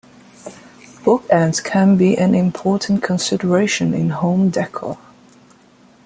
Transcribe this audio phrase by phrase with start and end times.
[1.03, 4.97] Bookends can be an important consideration in home decor.